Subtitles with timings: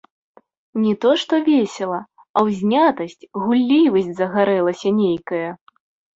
[0.85, 1.99] Не то што весела,
[2.39, 5.49] а ўзнятасць, гуллівасць загарэлася нейкая.